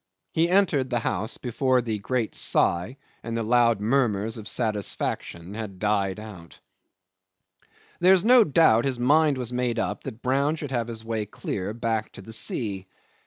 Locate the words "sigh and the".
2.33-3.43